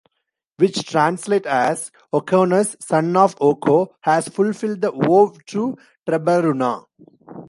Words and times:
Which 0.57 0.87
translate 0.89 1.45
as: 1.45 1.91
Oconus, 2.11 2.75
son 2.81 3.15
of 3.15 3.35
Oco, 3.35 3.89
has 4.01 4.29
fulfilled 4.29 4.81
the 4.81 4.91
vow 4.91 5.31
to 5.49 5.77
Trebaruna. 6.07 6.87